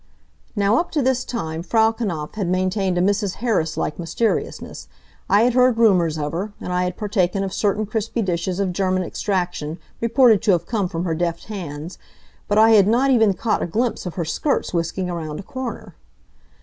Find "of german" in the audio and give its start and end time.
8.59-9.03